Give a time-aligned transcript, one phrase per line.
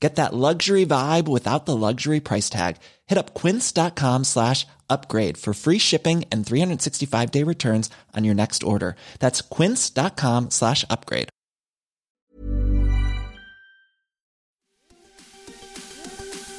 [0.00, 2.76] Get that luxury vibe without the luxury price tag.
[3.06, 8.62] Hit up quince.com slash upgrade for free shipping and 365 day returns on your next
[8.62, 8.96] order.
[9.20, 11.28] That's quince.com slash upgrade.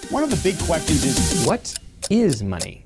[0.09, 1.73] One of the big questions is What
[2.09, 2.84] is money?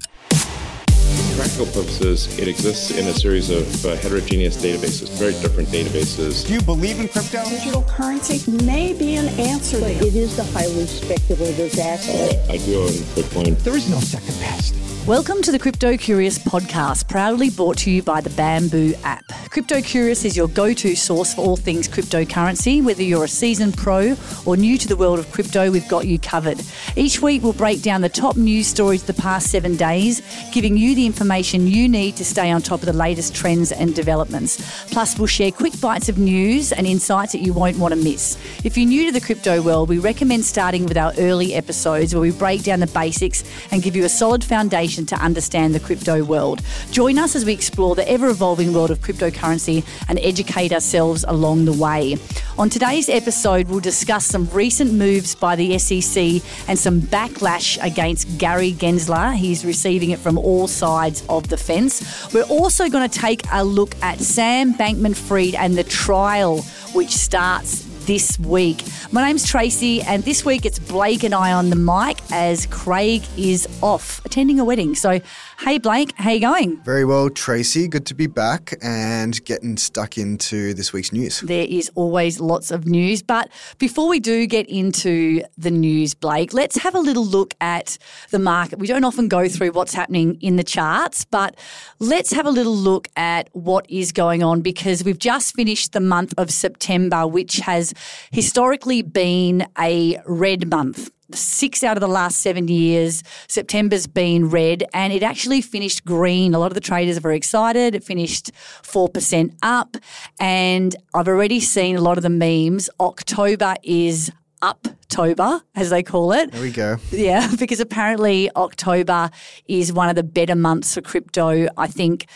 [1.39, 6.45] Practical purposes, it exists in a series of uh, heterogeneous databases, very different databases.
[6.45, 7.41] do you believe in crypto?
[7.45, 9.77] Digital currency may be an answer.
[9.79, 12.49] It is the highly speculative asset.
[12.49, 13.57] I do own Bitcoin.
[13.63, 14.75] There is no second best.
[15.07, 19.23] Welcome to the Crypto Curious podcast, proudly brought to you by the Bamboo app.
[19.49, 22.83] Crypto Curious is your go to source for all things cryptocurrency.
[22.83, 24.15] Whether you're a seasoned pro
[24.45, 26.61] or new to the world of crypto, we've got you covered.
[26.95, 30.77] Each week, we'll break down the top news stories of the past seven days, giving
[30.77, 34.85] you the information you need to stay on top of the latest trends and developments.
[34.91, 38.37] Plus, we'll share quick bites of news and insights that you won't want to miss.
[38.63, 42.21] If you're new to the crypto world, we recommend starting with our early episodes where
[42.21, 46.23] we break down the basics and give you a solid foundation to understand the crypto
[46.23, 46.61] world.
[46.91, 51.65] Join us as we explore the ever evolving world of cryptocurrency and educate ourselves along
[51.65, 52.17] the way.
[52.57, 58.37] On today's episode, we'll discuss some recent moves by the SEC and some backlash against
[58.37, 59.35] Gary Gensler.
[59.35, 62.33] He's receiving it from all sides of the fence.
[62.33, 66.61] We're also going to take a look at Sam Bankman Fried and the trial,
[66.93, 68.81] which starts this week.
[69.11, 73.21] My name's Tracey, and this week it's Blake and I on the mic as Craig
[73.37, 74.95] is off attending a wedding.
[74.95, 75.21] So,
[75.59, 76.81] hey, Blake, how you going?
[76.83, 77.87] Very well, Tracey.
[77.87, 81.41] Good to be back and getting stuck into this week's news.
[81.41, 83.21] There is always lots of news.
[83.21, 87.97] But before we do get into the news, Blake, let's have a little look at
[88.31, 88.79] the market.
[88.79, 91.57] We don't often go through what's happening in the charts, but
[91.99, 95.99] let's have a little look at what is going on because we've just finished the
[95.99, 97.93] month of September, which has
[98.31, 104.83] historically been a red month six out of the last seven years, September's been red
[104.93, 106.53] and it actually finished green.
[106.53, 107.95] A lot of the traders are very excited.
[107.95, 108.51] It finished
[108.83, 109.97] 4% up.
[110.39, 112.89] And I've already seen a lot of the memes.
[112.99, 114.31] October is
[114.61, 116.51] up October, as they call it.
[116.51, 116.97] There we go.
[117.11, 119.31] Yeah, because apparently October
[119.67, 121.67] is one of the better months for crypto.
[121.77, 122.27] I think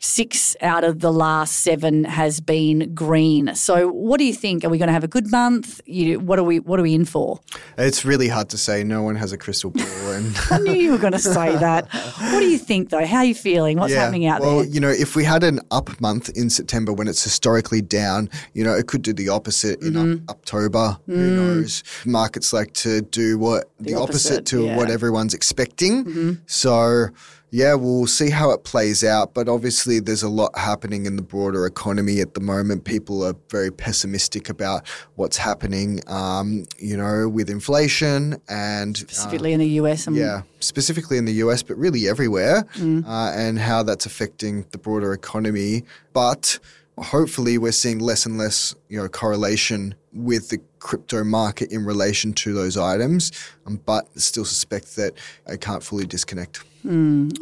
[0.00, 3.54] six out of the last seven has been green.
[3.54, 4.64] So, what do you think?
[4.64, 5.80] Are we going to have a good month?
[5.86, 6.58] You, what are we?
[6.58, 7.40] What are we in for?
[7.78, 8.82] It's really hard to say.
[8.82, 11.88] No one has a crystal ball, and I knew you were going to say that.
[11.92, 13.04] What do you think, though?
[13.04, 13.78] How are you feeling?
[13.78, 14.56] What's happening out well, there?
[14.58, 18.30] Well, you know, if we had an up month in September when it's historically down,
[18.54, 20.30] you know, it could do the opposite in Mm-hmm.
[20.30, 20.98] up, October.
[21.06, 21.82] Who knows?
[22.06, 24.76] Markets like to do what the, opposite, opposite, to yeah.
[24.76, 26.40] what everyone's expecting.
[26.46, 27.08] So.
[27.50, 29.34] Yeah, we'll see how it plays out.
[29.34, 32.84] But obviously, there's a lot happening in the broader economy at the moment.
[32.84, 39.52] People are very pessimistic about what's happening, um, you know, with inflation and uh, Specifically
[39.52, 40.06] in the US.
[40.06, 44.78] And yeah, specifically in the US, but really everywhere, uh, and how that's affecting the
[44.78, 45.82] broader economy.
[46.12, 46.58] But
[47.00, 52.32] hopefully, we're seeing less and less, you know, correlation with the crypto market in relation
[52.32, 53.32] to those items.
[53.66, 55.14] Um, but still suspect that
[55.48, 56.62] I can't fully disconnect.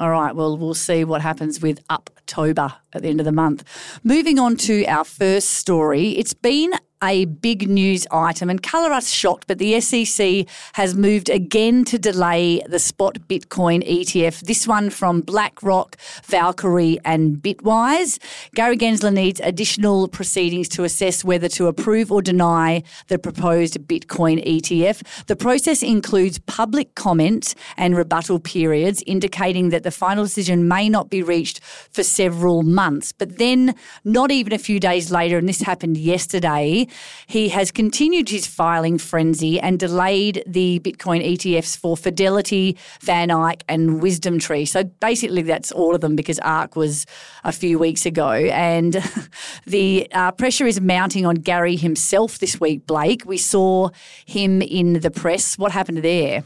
[0.00, 0.34] All right.
[0.34, 3.64] Well, we'll see what happens with Uptober at the end of the month.
[4.02, 6.10] Moving on to our first story.
[6.10, 11.28] It's been a big news item, and colour us shocked, but the SEC has moved
[11.28, 14.40] again to delay the spot Bitcoin ETF.
[14.40, 18.18] This one from BlackRock, Valkyrie, and Bitwise.
[18.54, 24.44] Gary Gensler needs additional proceedings to assess whether to approve or deny the proposed Bitcoin
[24.44, 25.26] ETF.
[25.26, 31.10] The process includes public comment and rebuttal periods, indicating that the final decision may not
[31.10, 33.12] be reached for several months.
[33.12, 33.74] But then,
[34.04, 36.87] not even a few days later, and this happened yesterday,
[37.26, 44.02] he has continued his filing frenzy and delayed the Bitcoin ETFs for Fidelity, VanEck, and
[44.02, 44.64] Wisdom Tree.
[44.64, 47.06] So basically, that's all of them because ARK was
[47.44, 48.30] a few weeks ago.
[48.30, 49.02] And
[49.66, 53.24] the uh, pressure is mounting on Gary himself this week, Blake.
[53.24, 53.90] We saw
[54.26, 55.58] him in the press.
[55.58, 56.44] What happened there?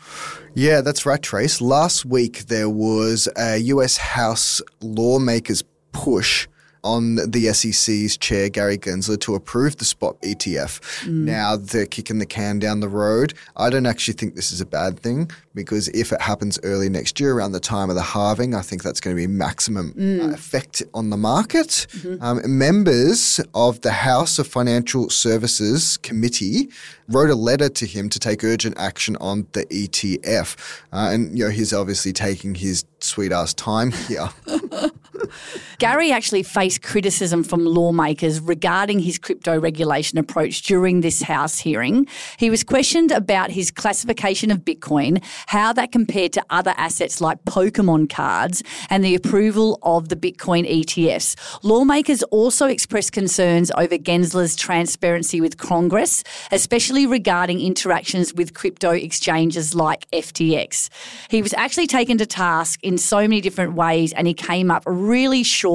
[0.54, 1.60] Yeah, that's right, Trace.
[1.60, 6.46] Last week there was a US House lawmakers push
[6.84, 11.06] on the SEC's chair, Gary Gensler, to approve the spot ETF.
[11.24, 13.34] Now they're kicking the can down the road.
[13.56, 17.20] I don't actually think this is a bad thing because if it happens early next
[17.20, 20.32] year, around the time of the halving, I think that's going to be maximum uh,
[20.32, 21.86] effect on the market.
[22.20, 26.68] Um, members of the House of Financial Services Committee
[27.08, 30.56] wrote a letter to him to take urgent action on the ETF.
[30.92, 34.30] Uh, and, you know, he's obviously taking his sweet ass time here.
[35.78, 42.06] Gary actually faced criticism from lawmakers regarding his crypto regulation approach during this House hearing.
[42.36, 47.42] He was questioned about his classification of Bitcoin, how that compared to other assets like
[47.44, 51.36] Pokemon cards, and the approval of the Bitcoin ETFs.
[51.62, 59.74] Lawmakers also expressed concerns over Gensler's transparency with Congress, especially regarding interactions with crypto exchanges
[59.74, 60.88] like FTX.
[61.28, 64.82] He was actually taken to task in so many different ways and he came up
[64.86, 65.71] really short.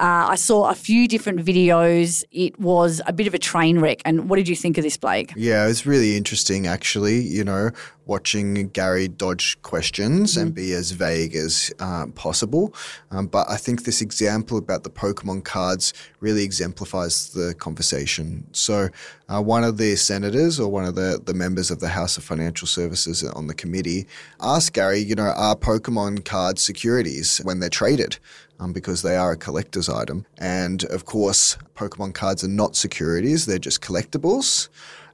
[0.00, 2.24] Uh, I saw a few different videos.
[2.30, 4.02] It was a bit of a train wreck.
[4.04, 5.32] And what did you think of this, Blake?
[5.36, 7.20] Yeah, it was really interesting, actually.
[7.20, 7.70] You know,
[8.10, 12.74] watching Gary dodge questions and be as vague as uh, possible.
[13.12, 18.44] Um, but I think this example about the Pokemon cards really exemplifies the conversation.
[18.52, 18.88] So,
[19.28, 22.24] uh, one of the senators or one of the, the members of the House of
[22.24, 24.08] Financial Services on the committee
[24.40, 28.18] asked Gary, you know, are Pokemon cards securities when they're traded?
[28.60, 30.26] Um, because they are a collector's item.
[30.38, 34.68] And of course, Pokemon cards are not securities, they're just collectibles.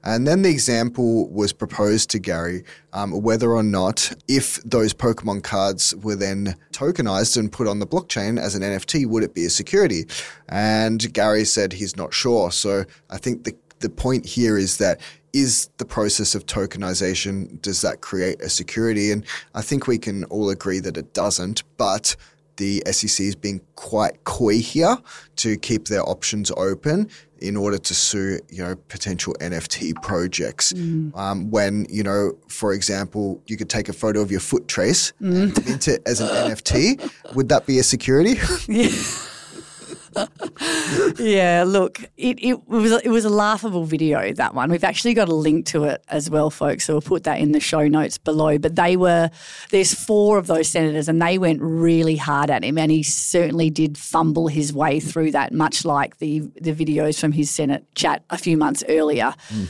[0.05, 2.63] And then the example was proposed to Gary
[2.93, 7.89] um, whether or not, if those Pokemon cards were then tokenized and put on the
[7.89, 10.05] blockchain as an NFT, would it be a security?
[10.49, 12.53] And Gary said he's not sure.
[12.53, 15.01] So I think the, the point here is that
[15.33, 19.11] is the process of tokenization, does that create a security?
[19.11, 22.17] And I think we can all agree that it doesn't, but
[22.57, 24.97] the SEC is being quite coy here
[25.37, 27.09] to keep their options open
[27.39, 30.73] in order to sue, you know, potential NFT projects.
[31.15, 35.13] Um, when, you know, for example, you could take a photo of your foot trace
[35.21, 37.35] and mint it as an NFT.
[37.35, 38.41] Would that be a security?
[38.69, 38.89] yeah,
[41.65, 44.71] look, it, it was it was a laughable video that one.
[44.71, 46.85] We've actually got a link to it as well, folks.
[46.85, 48.59] So we'll put that in the show notes below.
[48.59, 49.31] But they were
[49.71, 53.71] there's four of those senators, and they went really hard at him, and he certainly
[53.71, 58.25] did fumble his way through that, much like the the videos from his Senate chat
[58.31, 59.35] a few months earlier.
[59.49, 59.65] Hmm.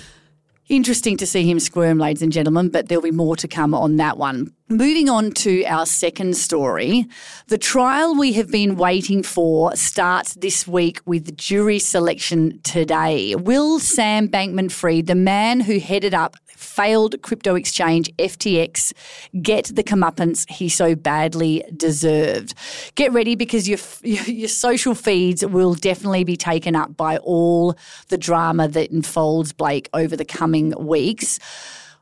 [0.68, 3.96] Interesting to see him squirm, ladies and gentlemen, but there'll be more to come on
[3.96, 4.52] that one.
[4.68, 7.06] Moving on to our second story,
[7.46, 13.36] the trial we have been waiting for starts this week with jury selection today.
[13.36, 18.92] Will Sam Bankman Fried, the man who headed up failed crypto exchange FTX,
[19.40, 22.52] get the comeuppance he so badly deserved?
[22.96, 27.76] Get ready because your, your social feeds will definitely be taken up by all
[28.08, 31.38] the drama that unfolds, Blake, over the coming weeks.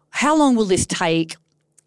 [0.09, 1.37] How long will this take?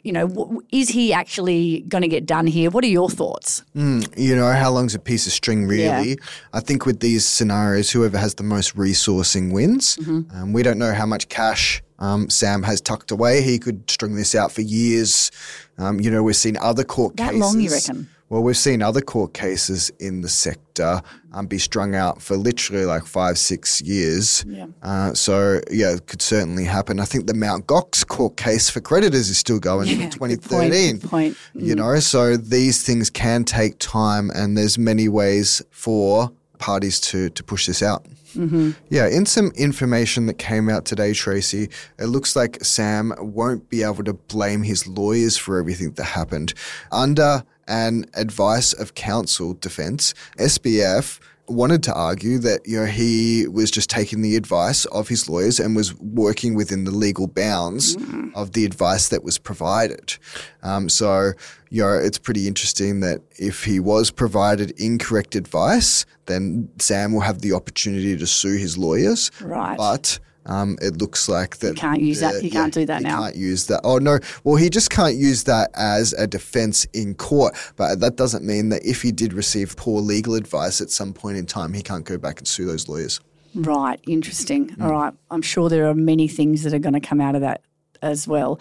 [0.03, 2.69] You know, w- is he actually going to get done here?
[2.69, 3.63] What are your thoughts?
[3.73, 6.09] you know, how long's a piece of string, really?
[6.09, 6.15] Yeah.
[6.53, 9.97] I think with these scenarios, whoever has the most resourcing wins.
[9.97, 10.35] Mm-hmm.
[10.37, 13.41] Um, we don't know how much cash um, Sam has tucked away.
[13.41, 15.31] He could string this out for years.
[15.77, 17.39] Um, you know, we've seen other court That cases.
[17.41, 18.09] long, you reckon?
[18.29, 21.01] Well, we've seen other court cases in the sector
[21.31, 24.43] um, be strung out for literally like five, six years.
[24.45, 24.67] Yeah.
[24.83, 26.99] Uh, so, yeah, it could certainly happen.
[26.99, 30.19] I think the Mount Gox court case for creditors is still going Yeah, from good
[30.19, 30.97] point, 2013.
[30.97, 31.37] good point.
[31.53, 37.29] You know, so these things can take time, and there's many ways for parties to
[37.29, 38.05] to push this out.
[38.35, 38.71] Mm-hmm.
[38.89, 43.83] Yeah, in some information that came out today, Tracey, it looks like Sam won't be
[43.83, 46.53] able to blame his lawyers for everything that happened.
[46.91, 51.19] Under an advice of counsel defense, SBF
[51.49, 55.59] wanted to argue that you know he was just taking the advice of his lawyers
[55.59, 57.95] and was working within the legal bounds
[58.35, 60.17] of the advice that was provided.
[60.63, 61.31] Um, so
[61.69, 67.21] you know it's pretty interesting that if he was provided incorrect advice, then Sam will
[67.21, 69.31] have the opportunity to sue his lawyers.
[69.41, 69.77] Right.
[69.77, 72.99] But um, it looks like that You can't use that- the- he can't do that
[72.99, 73.21] he now.
[73.23, 73.81] Can't use that.
[73.83, 74.19] Oh no.
[74.43, 77.55] Well, he just can't use that as a defense in court.
[77.75, 81.37] But that doesn't mean that if he did receive poor legal advice at some point
[81.37, 83.19] in time, he can't go back and sue those lawyers.
[83.55, 84.75] Right, interesting.
[84.81, 87.41] All right, I'm sure there are many things that are going to come out of
[87.41, 87.61] that
[88.01, 88.59] as well.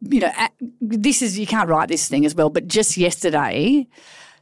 [0.00, 0.32] You know,
[0.80, 3.86] this is you can't write this thing as well, but just yesterday,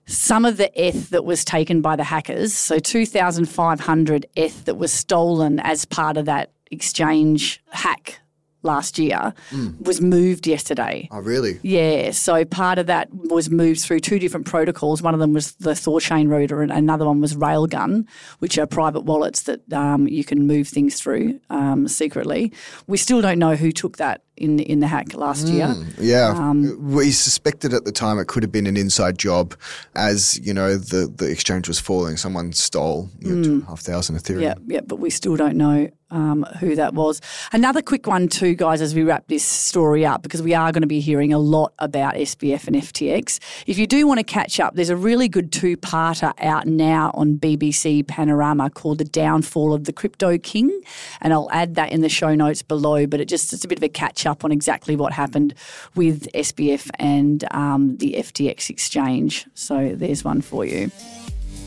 [0.07, 4.93] some of the ETH that was taken by the hackers, so 2,500 ETH that was
[4.93, 8.21] stolen as part of that exchange hack
[8.63, 9.33] last year
[9.81, 11.09] was moved yesterday.
[11.11, 11.59] Oh, really?
[11.63, 15.03] Yeah, so part of that was moved through two different protocols.
[15.03, 18.07] One of them was the Thorchain router, and another one was Railgun,
[18.41, 22.53] which are private wallets that um, you can move things through um, secretly.
[22.87, 25.75] We still don't know who took that in in the hack last year.
[25.99, 29.55] Yeah, Um, we suspected at the time it could have been an inside job,
[29.95, 32.17] as you know the the exchange was falling.
[32.17, 34.39] Someone stole you know, two and a half thousand Ethereum.
[34.39, 34.43] Mm.
[34.43, 37.21] Yeah, yeah, but we still don't know um, who that was.
[37.53, 40.83] Another quick one, too, guys, as we wrap this story up, because we are going
[40.83, 43.39] to be hearing a lot about SBF and FTX.
[43.67, 47.11] If you do want to catch up, there's a really good two parter out now
[47.15, 50.81] on BBC Panorama called The Downfall of the Crypto King.
[51.21, 53.79] And I'll add that in the show notes below, but it just it's a bit
[53.79, 55.55] of a catch up on exactly what happened
[55.95, 59.47] with SBF and um, the FTX exchange.
[59.55, 60.91] So there's one for you.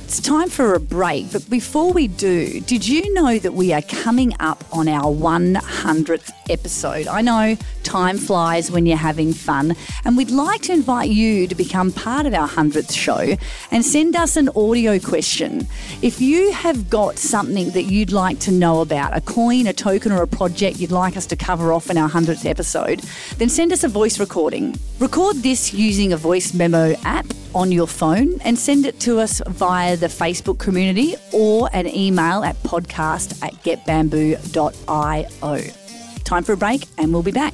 [0.05, 3.81] It's time for a break, but before we do, did you know that we are
[3.81, 7.07] coming up on our 100th episode?
[7.07, 9.75] I know time flies when you're having fun,
[10.05, 13.37] and we'd like to invite you to become part of our 100th show
[13.71, 15.67] and send us an audio question.
[16.01, 20.11] If you have got something that you'd like to know about, a coin, a token,
[20.11, 22.99] or a project you'd like us to cover off in our 100th episode,
[23.37, 24.75] then send us a voice recording.
[24.99, 27.25] Record this using a voice memo app
[27.55, 32.43] on your phone and send it to us via the Facebook community or an email
[32.43, 35.59] at podcast at getbamboo.io.
[36.23, 37.53] Time for a break and we'll be back.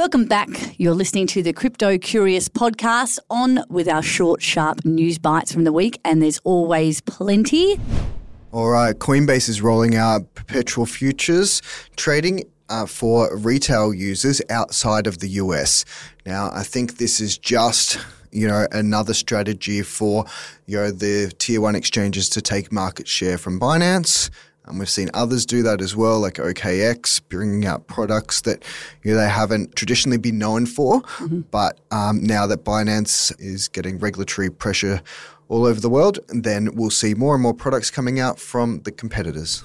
[0.00, 0.48] Welcome back.
[0.78, 5.64] You're listening to the Crypto Curious podcast on with our short, sharp news bites from
[5.64, 7.78] the week, and there's always plenty.
[8.50, 11.60] All right, Coinbase is rolling out perpetual futures
[11.96, 15.84] trading uh, for retail users outside of the US.
[16.24, 17.98] Now, I think this is just
[18.32, 20.24] you know another strategy for
[20.64, 24.30] you know the tier one exchanges to take market share from Binance.
[24.70, 28.64] And we've seen others do that as well, like OKX, bringing out products that
[29.02, 31.02] you know, they haven't traditionally been known for.
[31.50, 35.02] But um, now that Binance is getting regulatory pressure
[35.48, 38.92] all over the world, then we'll see more and more products coming out from the
[38.92, 39.64] competitors.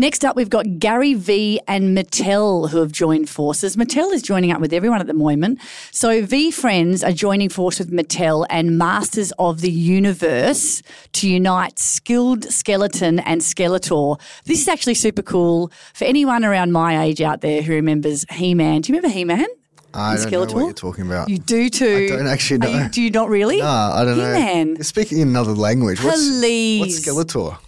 [0.00, 3.74] Next up, we've got Gary V and Mattel who have joined forces.
[3.74, 5.58] Mattel is joining up with everyone at the moment.
[5.90, 10.82] So, VeeFriends are joining force with Mattel and Masters of the Universe
[11.14, 14.20] to unite Skilled Skeleton and Skeletor.
[14.44, 18.54] This is actually super cool for anyone around my age out there who remembers He
[18.54, 18.82] Man.
[18.82, 19.46] Do you remember He Man?
[19.94, 21.28] I don't know what you're talking about.
[21.28, 22.08] You do too.
[22.12, 22.88] I don't actually Are you- know.
[22.88, 23.58] do you not really?
[23.58, 24.32] Nah, I don't know.
[24.34, 24.76] He-Man.
[24.76, 26.04] You're speaking in another language.
[26.04, 26.80] What's, Please.
[26.80, 27.00] what's
[27.34, 27.58] Skeletor?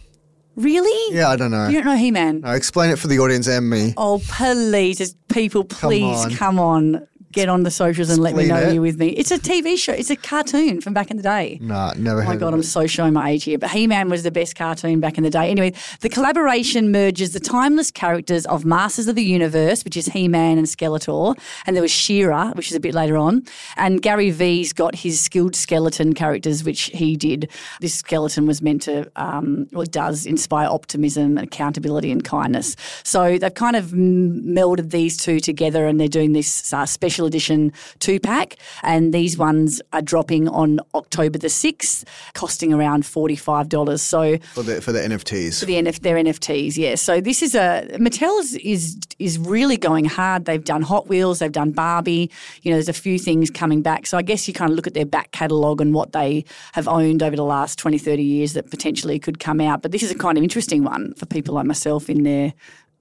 [0.57, 1.17] Really?
[1.17, 1.69] Yeah, I don't know.
[1.69, 2.41] You don't know He Man?
[2.41, 3.95] No, explain it for the audience and me.
[3.97, 7.07] Oh, please, just people, please come on.
[7.33, 8.75] Get on the socials and let me know it.
[8.75, 9.09] you're with me.
[9.11, 9.93] It's a TV show.
[9.93, 11.59] It's a cartoon from back in the day.
[11.61, 13.57] Nah, never Oh my God, I'm so showing my age here.
[13.57, 15.49] But He Man was the best cartoon back in the day.
[15.49, 20.27] Anyway, the collaboration merges the timeless characters of Masters of the Universe, which is He
[20.27, 23.45] Man and Skeletor, and there was She-Ra, which is a bit later on.
[23.77, 27.49] And Gary V's got his skilled skeleton characters, which he did.
[27.81, 32.75] This skeleton was meant to, um, it does inspire optimism, accountability, and kindness.
[33.05, 37.20] So they've kind of m- melded these two together, and they're doing this uh, special
[37.27, 38.57] edition two pack.
[38.83, 44.01] And these ones are dropping on October the 6th, costing around $45.
[44.01, 45.61] So for the for the NFTs.
[45.61, 46.95] for the NF, their NFTs, yeah.
[46.95, 50.45] So this is a Mattel is, is is really going hard.
[50.45, 52.31] They've done Hot Wheels, they've done Barbie.
[52.63, 54.07] You know, there's a few things coming back.
[54.07, 56.89] So I guess you kind of look at their back catalogue and what they have
[56.89, 59.83] owned over the last 20, 30 years that potentially could come out.
[59.83, 62.53] But this is a kind of interesting one for people like myself in their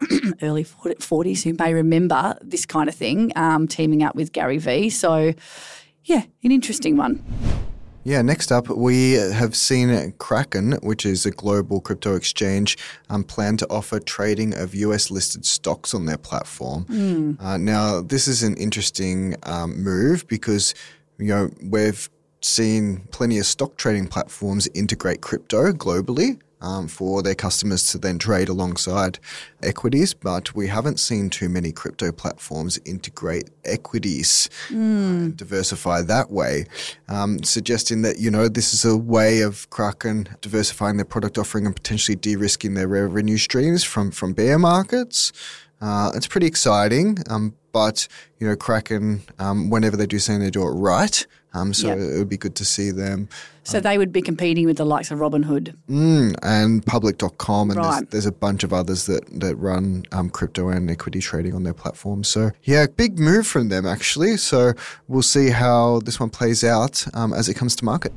[0.41, 4.89] early 40s who may remember this kind of thing, um, teaming up with Gary Vee.
[4.89, 5.33] So,
[6.05, 7.23] yeah, an interesting one.
[8.05, 12.77] Yeah, next up, we have seen Kraken, which is a global crypto exchange,
[13.09, 16.85] um, plan to offer trading of US listed stocks on their platform.
[17.39, 20.73] Uh, now, this is an interesting um, move because
[21.17, 22.09] you know we've
[22.41, 26.39] seen plenty of stock trading platforms integrate crypto globally.
[26.61, 29.19] Um, for their customers to then trade alongside
[29.63, 36.65] equities, but we haven't seen too many crypto platforms integrate equities and diversify that way,
[37.07, 41.65] um, suggesting that, you know, this is a way of Kraken diversifying their product offering
[41.65, 45.31] and potentially de-risking their revenue streams from, from bear markets.
[45.81, 48.07] Uh, it's pretty exciting, um, but
[48.39, 51.25] you know, Kraken, um, whenever they do something, they do it right.
[51.53, 51.97] Um, so Yep.
[51.97, 53.27] it would be good to see them.
[53.63, 55.75] So they would be competing with the likes of Robinhood.
[55.89, 58.11] Mm, and public.com, and there's, Right.
[58.11, 61.73] there's a bunch of others that, that run um, crypto and equity trading on their
[61.73, 62.23] platform.
[62.23, 64.37] So, yeah, big move from them, actually.
[64.37, 64.73] So,
[65.07, 68.11] we'll see how this one plays out um, as it comes to market.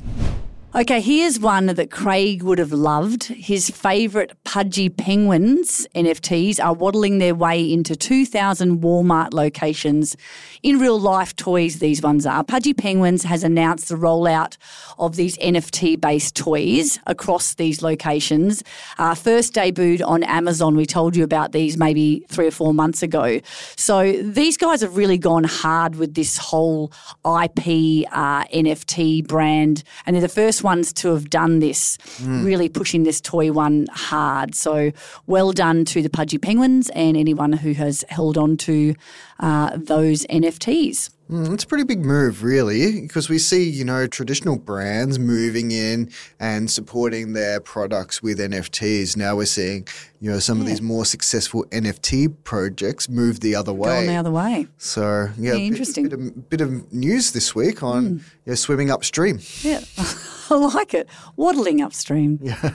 [0.74, 3.24] Okay, here's one that Craig would have loved.
[3.24, 10.16] His favourite Pudgy Penguins NFTs are waddling their way into 2,000 Walmart locations.
[10.62, 12.42] In real life toys, these ones are.
[12.42, 14.56] Pudgy Penguins has announced the rollout
[14.98, 18.64] of these NFT based toys across these locations.
[18.96, 20.74] Uh, first debuted on Amazon.
[20.74, 23.40] We told you about these maybe three or four months ago.
[23.76, 26.92] So these guys have really gone hard with this whole
[27.26, 33.02] IP uh, NFT brand, and they're the first ones to have done this, really pushing
[33.02, 34.54] this toy one hard.
[34.54, 34.92] So
[35.26, 38.94] well done to the Pudgy Penguins and anyone who has held on to
[39.40, 41.10] uh, those NFTs.
[41.32, 45.70] Mm, It's a pretty big move, really, because we see, you know, traditional brands moving
[45.70, 49.16] in and supporting their products with NFTs.
[49.16, 49.88] Now we're seeing,
[50.20, 53.88] you know, some of these more successful NFT projects move the other way.
[53.88, 54.66] Going the other way.
[54.76, 56.04] So, yeah, Yeah, interesting.
[56.08, 59.38] Bit, of, bit of news this week on you know, swimming upstream.
[59.62, 59.80] Yeah,
[60.50, 61.08] I like it.
[61.36, 62.40] Waddling upstream.
[62.42, 62.74] Yeah.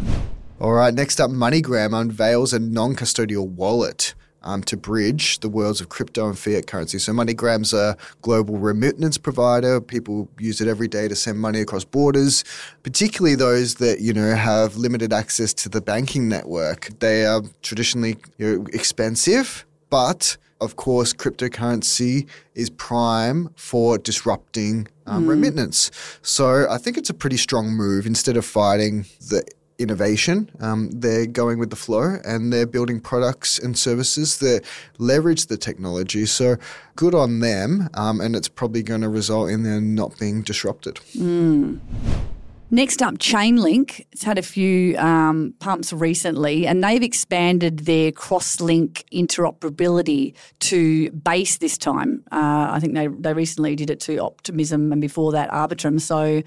[0.60, 4.14] All right, next up, MoneyGram unveils a non custodial wallet.
[4.48, 6.98] Um, to bridge the worlds of crypto and fiat currency.
[6.98, 9.78] So, MoneyGram's a global remittance provider.
[9.78, 12.44] People use it every day to send money across borders,
[12.82, 16.88] particularly those that you know have limited access to the banking network.
[17.00, 25.26] They are traditionally you know, expensive, but of course, cryptocurrency is prime for disrupting um,
[25.26, 25.90] remittance.
[26.22, 28.06] So I think it's a pretty strong move.
[28.06, 29.44] Instead of fighting the
[29.78, 34.64] innovation, um, they're going with the flow and they're building products and services that
[34.98, 36.26] leverage the technology.
[36.26, 36.56] So
[36.96, 37.88] good on them.
[37.94, 41.00] Um, and it's probably going to result in them not being disrupted.
[42.70, 44.04] Next up, Chainlink.
[44.12, 51.56] It's had a few um, pumps recently, and they've expanded their cross-link interoperability to Base
[51.56, 52.24] this time.
[52.30, 55.98] Uh, I think they they recently did it to Optimism, and before that, Arbitrum.
[55.98, 56.42] So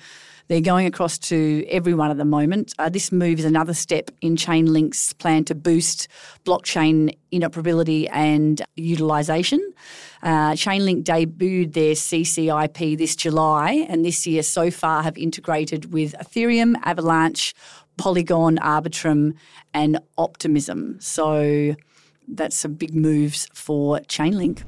[0.52, 2.74] they're going across to everyone at the moment.
[2.78, 6.10] Uh, this move is another step in Chainlink's plan to boost
[6.44, 9.62] blockchain interoperability and utilization.
[10.22, 16.14] Uh, Chainlink debuted their CCIP this July, and this year so far have integrated with
[16.16, 17.54] Ethereum, Avalanche,
[17.96, 19.36] Polygon, Arbitrum,
[19.74, 20.98] and Optimism.
[21.00, 21.78] So
[22.28, 24.64] that's some big moves for Chainlink.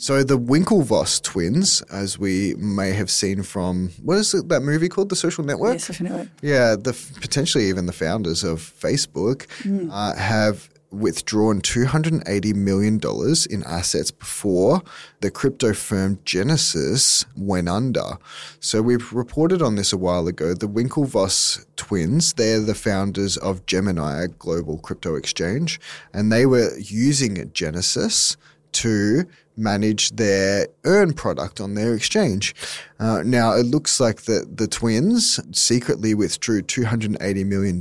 [0.00, 4.88] So the Winklevoss twins, as we may have seen from what is it, that movie
[4.88, 5.74] called, The Social Network?
[5.74, 6.28] Yeah, social network.
[6.40, 9.46] Yeah, the potentially even the founders of Facebook
[9.90, 14.82] uh, have withdrawn two hundred and eighty million dollars in assets before
[15.20, 18.18] the crypto firm Genesis went under.
[18.60, 20.54] So we've reported on this a while ago.
[20.54, 25.80] The Winklevoss twins, they're the founders of Gemini, a global crypto exchange,
[26.14, 28.36] and they were using Genesis
[28.70, 29.24] to
[29.58, 32.54] manage their earn product on their exchange.
[32.98, 37.80] Uh, now, it looks like the, the twins secretly withdrew $280 million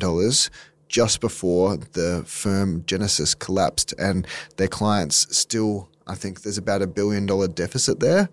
[0.87, 4.25] just before the firm Genesis collapsed, and
[4.57, 5.89] their clients still.
[6.09, 8.29] I think there's about a billion dollar deficit there.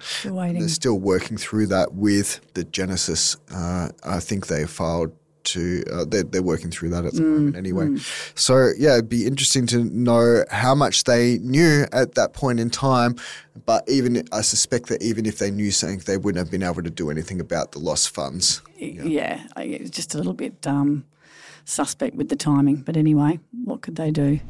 [0.61, 3.37] They're still working through that with the Genesis.
[3.53, 5.11] Uh, I think they filed
[5.45, 7.97] to, uh, they're, they're working through that at the moment anyway.
[8.35, 12.71] So, yeah, it'd be interesting to know how much they knew at that point in
[12.71, 13.17] time.
[13.67, 16.83] But even, I suspect that even if they knew something, they wouldn't have been able
[16.83, 18.61] to do anything about the lost funds.
[18.77, 21.05] Yeah, it's just a little bit um,
[21.65, 22.77] suspect with the timing.
[22.77, 24.41] But anyway, what could they do?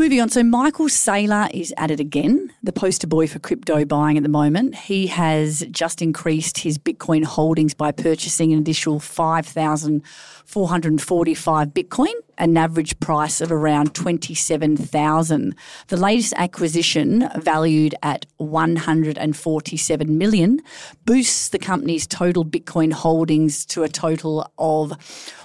[0.00, 4.16] Moving on, so Michael Saylor is at it again, the poster boy for crypto buying
[4.16, 4.74] at the moment.
[4.74, 12.98] He has just increased his Bitcoin holdings by purchasing an additional 5,445 Bitcoin, an average
[12.98, 15.54] price of around 27,000.
[15.88, 20.60] The latest acquisition, valued at 147 million,
[21.04, 24.92] boosts the company's total Bitcoin holdings to a total of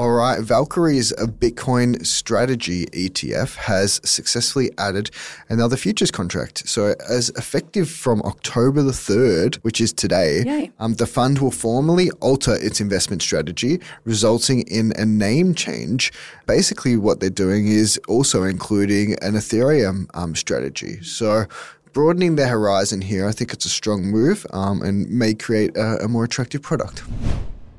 [0.00, 5.10] All right, Valkyrie's Bitcoin strategy ETF has successfully added
[5.50, 6.66] another futures contract.
[6.66, 12.10] So, as effective from October the 3rd, which is today, um, the fund will formally
[12.22, 16.14] alter its investment strategy, resulting in a name change.
[16.46, 21.02] Basically, what they're doing is also including an Ethereum um, strategy.
[21.02, 21.44] So,
[21.92, 26.04] broadening their horizon here, I think it's a strong move um, and may create a,
[26.04, 27.02] a more attractive product.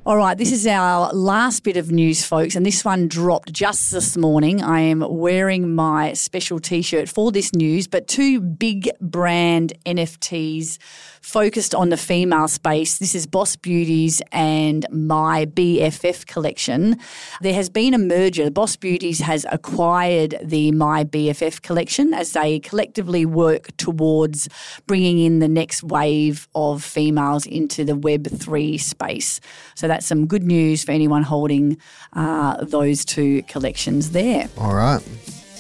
[0.04, 3.92] All right, this is our last bit of news, folks, and this one dropped just
[3.92, 4.64] this morning.
[4.64, 10.80] I am wearing my special t shirt for this news, but two big brand NFTs
[11.22, 12.98] focused on the female space.
[12.98, 16.98] This is Boss Beauties and My BFF collection.
[17.42, 18.50] There has been a merger.
[18.50, 24.50] Boss Beauties has acquired the My BFF collection as they collectively work towards
[24.88, 29.40] bringing in the next wave of females into the Web3 space.
[29.76, 31.78] So that's some good news for anyone holding
[32.14, 34.50] uh, those two collections there.
[34.58, 35.02] All right.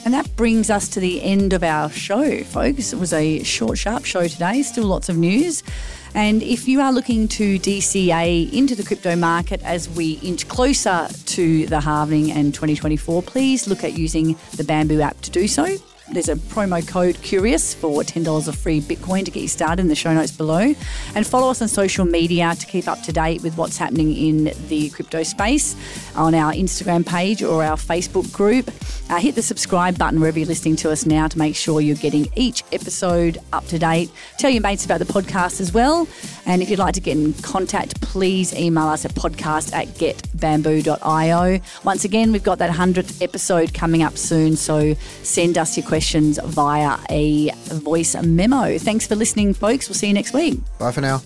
[0.04, 2.92] And that brings us to the end of our show, folks.
[2.92, 5.62] It was a short, sharp show today, still lots of news.
[6.16, 11.08] And if you are looking to DCA into the crypto market as we inch closer
[11.08, 15.78] to the halving and 2024, please look at using the Bamboo app to do so.
[16.12, 19.88] There's a promo code CURIOUS for $10 of free Bitcoin to get you started in
[19.88, 20.76] the show notes below.
[21.16, 24.52] And follow us on social media to keep up to date with what's happening in
[24.68, 25.74] the crypto space
[26.18, 28.70] on our Instagram page or our Facebook group.
[29.10, 31.96] Uh, hit the subscribe button wherever you're listening to us now to make sure you're
[31.96, 34.12] getting each episode up to date.
[34.38, 36.10] Tell your mates about the podcast as well.
[36.46, 41.62] And if you'd like to get in contact, please email us at podcast at getbamboo.io.
[41.86, 44.94] Once again, we've got that 100th episode coming up soon, so
[45.24, 48.80] send us your questions via a voice memo.
[48.80, 49.88] Thanks for listening, folks.
[49.88, 50.60] We'll see you next week.
[50.80, 51.22] Bye for now.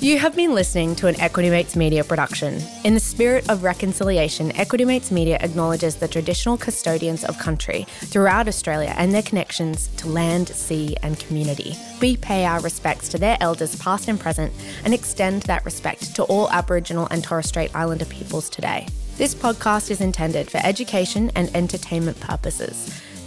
[0.00, 2.60] You have been listening to an Equity Mates Media production.
[2.84, 8.48] In the spirit of reconciliation, Equity Mates Media acknowledges the traditional custodians of country throughout
[8.48, 11.74] Australia and their connections to land, sea, and community.
[12.02, 14.52] We pay our respects to their elders, past and present,
[14.84, 18.88] and extend that respect to all Aboriginal and Torres Strait Islander peoples today.
[19.16, 23.02] This podcast is intended for education and entertainment purposes.